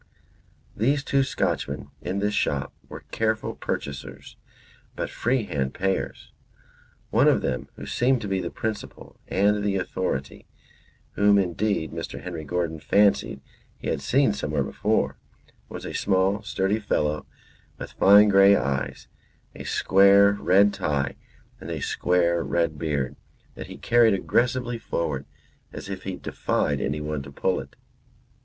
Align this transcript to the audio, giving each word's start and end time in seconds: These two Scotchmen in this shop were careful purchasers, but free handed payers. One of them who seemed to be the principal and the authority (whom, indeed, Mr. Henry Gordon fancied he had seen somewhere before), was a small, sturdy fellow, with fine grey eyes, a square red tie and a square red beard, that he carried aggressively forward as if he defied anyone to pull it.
These 0.75 1.03
two 1.03 1.21
Scotchmen 1.21 1.91
in 2.01 2.17
this 2.17 2.33
shop 2.33 2.73
were 2.89 3.03
careful 3.11 3.53
purchasers, 3.53 4.35
but 4.95 5.11
free 5.11 5.43
handed 5.43 5.75
payers. 5.75 6.31
One 7.11 7.27
of 7.27 7.43
them 7.43 7.67
who 7.75 7.85
seemed 7.85 8.19
to 8.21 8.27
be 8.27 8.39
the 8.41 8.49
principal 8.49 9.19
and 9.27 9.63
the 9.63 9.75
authority 9.75 10.47
(whom, 11.11 11.37
indeed, 11.37 11.91
Mr. 11.91 12.19
Henry 12.23 12.43
Gordon 12.43 12.79
fancied 12.79 13.41
he 13.77 13.89
had 13.89 14.01
seen 14.01 14.33
somewhere 14.33 14.63
before), 14.63 15.19
was 15.69 15.85
a 15.85 15.93
small, 15.93 16.41
sturdy 16.41 16.79
fellow, 16.79 17.27
with 17.77 17.91
fine 17.91 18.27
grey 18.29 18.55
eyes, 18.55 19.07
a 19.53 19.65
square 19.65 20.31
red 20.33 20.73
tie 20.73 21.15
and 21.59 21.69
a 21.69 21.79
square 21.79 22.41
red 22.43 22.79
beard, 22.79 23.17
that 23.53 23.67
he 23.67 23.77
carried 23.77 24.15
aggressively 24.15 24.79
forward 24.79 25.27
as 25.71 25.89
if 25.89 26.05
he 26.05 26.15
defied 26.15 26.81
anyone 26.81 27.21
to 27.21 27.31
pull 27.31 27.59
it. 27.59 27.75